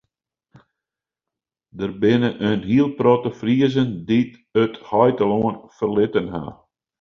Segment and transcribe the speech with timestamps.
[1.79, 6.43] Der binne in hiele protte Friezen dy't it heitelân ferlitten ha.